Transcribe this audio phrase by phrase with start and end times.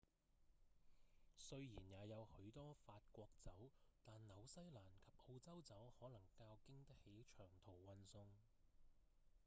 [1.37, 3.51] 雖然也有許多法國酒
[4.03, 8.25] 但紐西蘭及澳洲酒可能較經得起長途運送